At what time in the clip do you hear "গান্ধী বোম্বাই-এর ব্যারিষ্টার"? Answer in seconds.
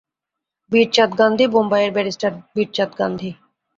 1.19-2.33